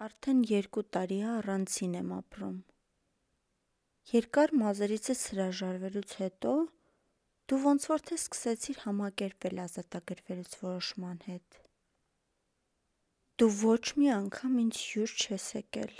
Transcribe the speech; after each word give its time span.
Արդեն 0.00 0.38
երկու 0.48 0.82
տարի 0.96 1.16
է 1.20 1.24
առանցին 1.30 1.96
եմ 1.98 2.12
ապրում։ 2.18 2.52
Երկար 4.10 4.52
մազերիցս 4.60 5.24
հրաժարվելուց 5.30 6.14
հետո 6.20 6.52
դու 7.52 7.58
ոնց 7.64 7.88
որ 7.90 8.04
թե 8.10 8.16
սկսեցիր 8.20 8.80
համակերպվել 8.84 9.60
ազատագրվելուց 9.64 10.54
որոշման 10.62 11.18
հետ։ 11.26 11.58
Դու 13.42 13.50
ոչ 13.60 13.84
մի 14.00 14.08
անգամ 14.14 14.56
ինձ 14.64 14.80
հյուր 14.86 15.14
չես 15.20 15.50
եկել։ 15.58 15.94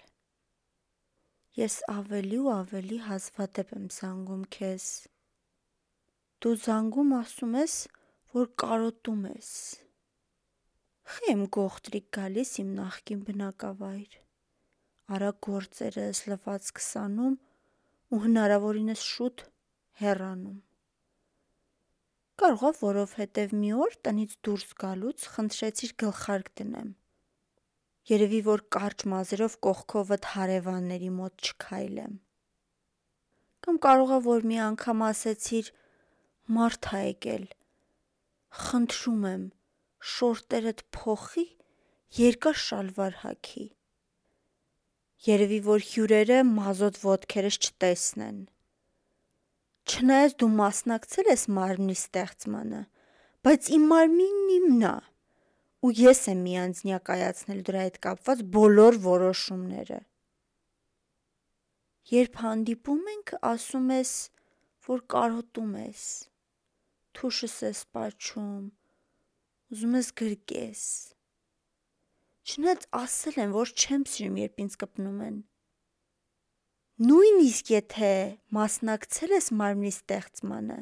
Ես 1.61 1.79
ավելի 1.97 2.41
ու 2.41 2.51
ավելի 2.57 2.99
հազվադեպ 3.11 3.77
եմ 3.77 3.87
զանգում 4.01 4.49
քեզ։ 4.57 4.89
Դու 6.41 6.57
զանգում 6.65 7.15
ասում 7.21 7.61
ես, 7.61 7.79
որ 8.41 8.53
կարոտում 8.65 9.25
ես։ 9.35 9.55
Խի 11.11 11.31
եմ 11.33 11.41
գողտրիկ 11.55 12.05
գալիս 12.15 12.51
իմ 12.63 12.69
նախկին 12.77 13.23
բնակավայր։ 13.29 14.13
Արա 15.17 15.31
գործերս, 15.47 16.21
լվացքս 16.31 16.89
անում 17.01 17.33
ու 18.15 18.21
հնարավորինս 18.27 19.03
շուտ 19.11 19.45
հեռանում։ 20.03 20.61
Կարողա 22.45 22.73
որովհետև 22.85 23.57
մի 23.65 23.75
օր 23.87 23.99
տնից 24.07 24.39
դուրս 24.47 24.71
գալուց 24.85 25.27
խնդրեցիր 25.35 25.97
գլխարկ 26.05 26.55
դնեմ։ 26.63 26.89
Երևի 28.15 28.43
որ 28.47 28.67
կարճ 28.79 29.07
մազերով 29.15 29.61
կողքովդ 29.67 30.33
հարևանների 30.39 31.15
մոտ 31.19 31.51
չքայլեմ։ 31.51 32.19
Կամ 33.67 33.87
կարողա 33.91 34.25
որ 34.31 34.51
մի 34.53 34.67
անգամ 34.71 35.09
ասեցիր 35.11 35.77
մարդ 36.57 36.95
ա 36.97 37.03
եկել։ 37.11 37.51
Խնդրում 38.67 39.27
եմ, 39.31 39.51
շորտերդ 40.01 40.81
փոխի, 40.97 41.45
երկար 42.17 42.57
շալվար 42.65 43.17
հագի։ 43.25 43.67
Երևի 45.27 45.59
որ 45.67 45.85
հյուրերը 45.91 46.39
մազոտ 46.49 47.01
ոտքերս 47.05 47.59
չտեսնեն։ 47.61 48.39
Չնայած 49.91 50.37
դու 50.41 50.49
մասնակցել 50.61 51.31
ես 51.31 51.45
մարմնի 51.59 51.97
ստեղծմանը, 51.99 52.81
բայց 53.45 53.71
իմ 53.77 53.87
մարմինն 53.91 54.51
իմն 54.57 54.87
ա, 54.89 54.97
ու 55.85 55.93
ես 56.01 56.25
եմ 56.33 56.43
միանձնյա 56.49 56.99
կայացնել 57.11 57.63
դրա 57.69 57.85
հետ 57.87 58.01
կապված 58.09 58.43
բոլոր 58.57 58.99
որոշումները։ 59.05 60.01
Երբ 62.11 62.43
հանդիպում 62.45 63.07
ենք, 63.15 63.37
ասում 63.53 63.95
ես, 64.01 64.13
որ 64.89 65.07
կարոտում 65.15 65.73
ես։ 65.85 66.05
Թուշս 67.17 67.57
ես 67.69 67.83
պաչում, 67.97 68.65
ուզում 69.71 69.97
ես 70.01 70.09
գրկես։ 70.19 70.83
Չնայած 72.51 72.87
ասել 73.01 73.37
են, 73.45 73.53
որ 73.55 73.73
չեմ 73.77 74.05
սիրում, 74.11 74.39
երբ 74.41 74.63
ինձ 74.65 74.77
կպնում 74.81 75.21
են։ 75.27 75.37
Նույնիսկ 77.11 77.71
եթե 77.73 78.15
մասնակցել 78.57 79.35
ես 79.37 79.47
մարմնի 79.61 79.93
ստեղծմանը, 79.95 80.79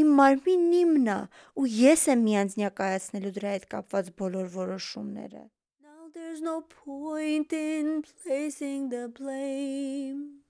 իմ 0.00 0.10
մարմինն 0.18 0.74
իմն 0.80 1.08
ա, 1.14 1.20
ու 1.56 1.68
ես 1.76 2.02
եմ 2.14 2.24
միանձնյա 2.26 2.70
կայացնելու 2.80 3.32
դրա 3.38 3.54
հետ 3.54 3.66
կապված 3.74 4.10
բոլոր 4.20 4.50
որոշումները։ 4.56 5.44
Now 5.86 6.10
there's 6.14 6.42
no 6.42 6.60
point 6.66 7.54
in 7.54 8.02
placing 8.10 8.90
the 8.90 9.06
blame 9.08 10.40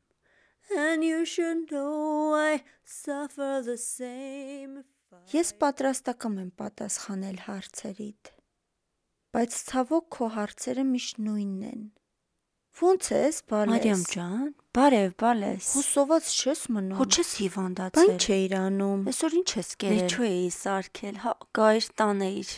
and 0.77 1.05
you 1.05 1.24
should 1.24 1.70
know 1.70 2.34
I 2.34 2.62
suffer 2.84 3.62
the 3.64 3.77
same 3.77 4.84
Ես 5.34 5.56
պատրաստակամ 5.62 6.36
եմ 6.44 6.53
պատասխանել 6.61 7.41
հարցերիդ 7.47 8.34
բայց 9.34 9.56
ցավոք 9.70 10.06
քո 10.14 10.27
հարցերը 10.34 10.84
միշտ 10.91 11.19
նույնն 11.25 11.67
են։ 11.70 11.83
Ոնց 12.80 13.08
ես, 13.14 13.36
բալես։ 13.50 13.70
Մարիամ 13.70 14.02
ջան, 14.11 14.48
բարև, 14.77 15.12
բալես։ 15.22 15.69
Հուսոված 15.77 16.30
չես 16.41 16.62
մնում։ 16.75 16.98
Հո 17.00 17.06
չես 17.11 17.30
հիվանդացել։ 17.41 18.11
Բան 18.11 18.25
չէիր 18.25 18.55
անում։ 18.61 19.05
Այսօր 19.12 19.36
ինչ 19.40 19.51
ես 19.61 19.70
կերել։ 19.84 20.01
Լեչո 20.01 20.27
էի 20.30 20.48
սարքել, 20.57 21.20
հա, 21.24 21.34
գայր 21.61 21.89
տանեիր։ 22.01 22.52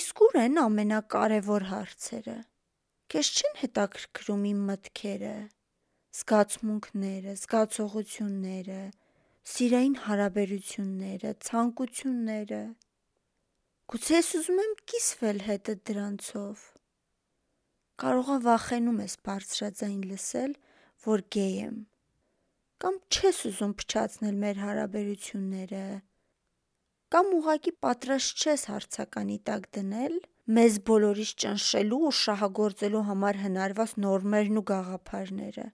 Իսկ 0.00 0.24
ուր 0.26 0.38
են 0.40 0.60
ամենակարևոր 0.64 1.66
հարցերը։ 1.70 2.38
Քեզ 3.10 3.30
չեն 3.38 3.54
հետաքրքրում 3.60 4.44
իմ 4.50 4.60
մտքերը, 4.70 5.36
զգացմունքները, 6.20 7.36
զգացողությունները, 7.42 8.82
սիրային 9.50 9.94
հարաբերությունները, 10.04 11.30
ցանկությունները։ 11.46 12.60
Գուցե 13.90 14.14
ես 14.20 14.28
ուզում 14.38 14.60
եմ 14.64 14.74
կիսվել 14.92 15.40
հետդ 15.46 15.80
դրանցով։ 15.90 16.66
Կարողա 18.02 18.36
վախենում 18.44 19.00
ես 19.04 19.16
բարձրաձայն 19.28 20.04
լսել, 20.10 20.54
որ 21.06 21.24
գեյ 21.36 21.56
եմ։ 21.64 21.80
Կամ 22.84 23.00
չես 23.10 23.40
ուզում 23.50 23.74
փչացնել 23.80 24.38
մեր 24.44 24.62
հարաբերությունները, 24.66 25.82
կամ 27.10 27.34
ուղակի 27.40 27.74
պատրաստ 27.84 28.46
չես 28.46 28.64
հարցականի 28.70 29.36
տակ 29.50 29.68
դնել 29.76 30.16
մեզ 30.60 30.80
բոլորիս 30.90 31.30
ճնշելու 31.42 32.00
ու 32.10 32.16
շահագործելու 32.20 33.04
համար 33.10 33.42
հնարված 33.44 33.94
նորմերն 34.06 34.60
ու 34.60 34.66
գաղափարները։ 34.70 35.66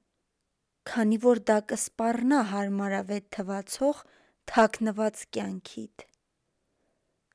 Քանի 0.87 1.17
որ 1.23 1.41
դա 1.51 1.57
կսպառնա 1.71 2.43
հարմարավետ 2.53 3.25
թվացող 3.37 4.03
թաքնված 4.51 5.23
կյանքիդ։ 5.37 6.05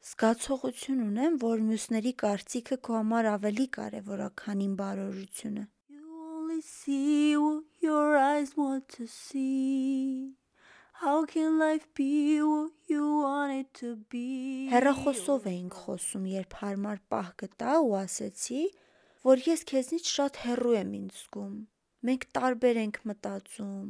Զգացողություն 0.02 1.02
ունեմ, 1.06 1.34
որ 1.42 1.60
մյուսների 1.66 2.14
կարծիքը 2.22 2.78
քո 2.88 2.96
համար 2.98 3.28
ավելի 3.32 3.66
կարևոր 3.76 4.24
ա, 4.26 4.30
քան 4.42 4.62
իմ 4.66 4.78
բարօրությունը։ 4.80 5.66
You 5.92 6.22
only 6.28 6.62
see 6.70 7.36
what 7.42 7.84
your 7.88 8.16
eyes 8.22 8.56
want 8.62 8.88
to 8.96 9.06
see. 9.06 10.38
How 11.04 11.26
can 11.26 11.60
life 11.60 11.86
be 11.94 12.40
what 12.42 12.72
you 12.88 13.04
want 13.26 13.54
it 13.60 13.70
to 13.82 13.94
be? 14.16 14.70
Հերախոսով 14.72 15.52
էինք 15.52 15.78
խոսում, 15.84 16.26
երբ 16.38 16.58
հարմար 16.64 17.04
պահ 17.12 17.30
գտա 17.44 17.78
ու 17.84 17.96
ասեցի, 18.00 18.64
որ 19.28 19.46
ես 19.52 19.68
քեզնից 19.74 20.12
շատ 20.16 20.42
հեռու 20.48 20.76
եմ 20.82 20.98
ինձ 21.02 21.22
զգում։ 21.22 21.56
Մենք 22.08 22.28
տարբեր 22.40 22.82
ենք 22.88 23.00
մտածում։ 23.12 23.88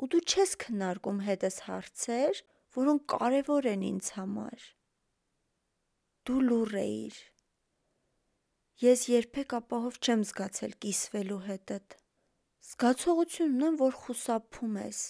Ու 0.00 0.10
դու 0.10 0.24
չես 0.26 0.58
քննարկում 0.64 1.24
հետս 1.30 1.56
հարցեր, 1.70 2.44
որոնք 2.80 3.08
կարևոր 3.14 3.72
են 3.76 3.88
ինձ 3.94 4.12
համար 4.18 4.68
դու 6.28 6.40
լուռ 6.46 6.74
էիր։ 6.78 7.16
Ես 8.84 9.00
երբեք 9.10 9.54
ապահով 9.56 9.96
չեմ 10.04 10.20
զգացել 10.28 10.74
կիսվելու 10.84 11.38
հետդ։ 11.46 11.96
Զգացողություն 12.68 13.54
ունեմ, 13.56 13.78
որ 13.80 13.96
խուսափում 14.02 14.76
ես։ 14.82 15.00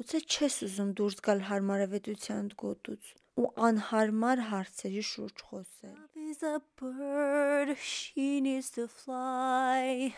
Գուցե 0.00 0.22
չես 0.24 0.56
ուզում 0.68 0.90
դուրս 1.00 1.20
գալ 1.28 1.44
հարմարավետության 1.50 2.50
գոտուց 2.64 3.12
ու 3.44 3.52
անհարմար 3.68 4.44
հարցերի 4.48 5.04
շուրջ 5.12 5.46
խոսել։ 5.50 6.03
is 6.34 6.42
a 6.42 6.60
bird, 6.80 7.76
she 7.78 8.40
needs 8.40 8.70
to 8.70 8.88
fly. 8.88 10.14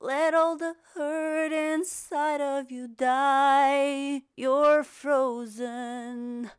Let 0.00 0.34
all 0.34 0.56
the 0.56 0.74
hurt 0.94 1.52
inside 1.52 2.40
of 2.40 2.70
you 2.70 2.88
die. 2.88 4.22
You're 4.36 4.82
frozen 4.82 6.50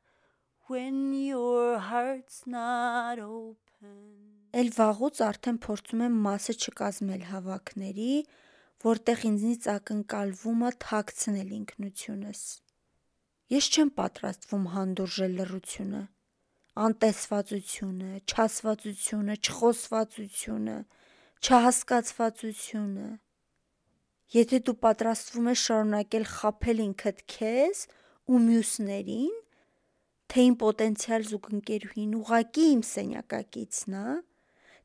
when 0.67 1.13
your 1.13 1.79
heart's 1.79 2.44
not 2.45 3.19
open 3.19 3.57
Էլ 4.51 4.69
վաղուց 4.75 5.19
արդեն 5.25 5.57
փորձում 5.63 6.01
եմ 6.05 6.16
մասը 6.25 6.53
չկազմել 6.59 7.22
հավաքների, 7.29 8.16
որտեղ 8.83 9.22
ինձնից 9.29 9.67
ակնկալվում 9.73 10.66
է 10.67 10.72
թաքցնել 10.85 11.53
ինքնությունս։ 11.57 12.41
Ես 13.55 13.69
չեմ 13.72 13.93
պատրաստվում 14.01 14.67
հանդուրժել 14.75 15.38
լռությունը, 15.39 16.01
անտեսվածությունը, 16.80 18.12
չասվածությունը, 18.32 19.34
չխոսվածությունը, 19.44 20.78
չհասկացվածությունը։ 21.42 23.08
Եթե 24.32 24.59
դու 24.68 24.76
պատրաստվում 24.85 25.50
ես 25.52 25.64
շարունակել 25.68 26.26
խաբել 26.32 26.84
ինքդ 26.88 27.18
քեզ 27.34 27.82
ու 28.32 28.40
մյուսներին, 28.47 29.34
թե 30.32 30.46
իմ 30.47 30.56
պոտենցիալ 30.62 31.26
զուգընկերուհին 31.32 32.14
ուղակի 32.22 32.68
իմ 32.72 32.84
սենյակակիցն 32.88 33.97
է, 34.02 34.14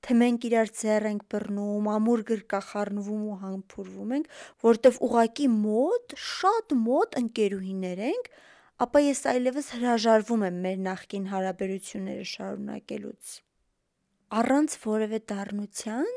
թե 0.06 0.16
մենք 0.22 0.46
իրար 0.48 0.72
ձեռ 0.80 1.06
ենք 1.12 1.22
բռնում, 1.30 1.86
ամուր 1.92 2.24
գրկախառնվում 2.30 3.22
ու 3.30 3.38
համբուրվում 3.44 4.16
ենք, 4.16 4.26
որտեվ 4.66 4.98
ուղակի 5.06 5.46
մոտ, 5.54 6.16
շատ 6.26 6.76
մոտ 6.82 7.16
ընկերուհիներ 7.22 8.02
ենք, 8.10 8.28
ապա 8.84 9.00
ես 9.00 9.20
այլևս 9.30 9.68
հրաժարվում 9.76 10.42
եմ 10.46 10.56
մեր 10.66 10.80
նախկին 10.86 11.26
հարաբերությունները 11.32 12.26
շարունակելուց։ 12.32 13.34
Առանց 14.40 14.76
որևէ 14.82 15.20
դառնության 15.32 16.10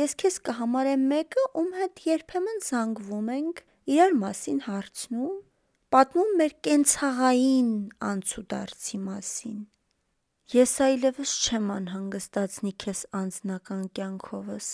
ես 0.00 0.14
քեզ 0.20 0.36
կհամարեմ 0.48 1.06
մեկը, 1.14 1.44
ում 1.60 1.70
հետ 1.78 2.02
երբեմն 2.10 2.60
զանգվում 2.68 3.30
ենք, 3.34 3.62
իրար 3.94 4.16
մասին 4.24 4.60
հարցնում 4.66 5.36
պատմում 5.94 6.34
մեր 6.40 6.54
կենցաղային 6.66 7.70
անցուդարձի 8.10 9.00
մասին։ 9.04 9.60
Ես 10.54 10.72
այլևս 10.84 11.34
չեմ 11.44 11.70
անհանգստացնի 11.78 12.72
քեզ 12.84 13.04
անձնական 13.20 13.84
կյանքովս։ 13.96 14.70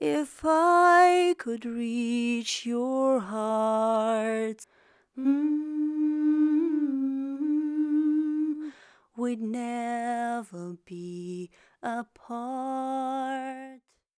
If 0.00 0.40
I 0.46 1.34
could 1.36 1.66
reach 1.66 2.64
your 2.64 3.20
heart. 3.20 4.66
Mm, 5.18 5.50
we'd 9.14 9.42
never 9.42 10.78
be 10.86 11.50
apart 11.82 13.80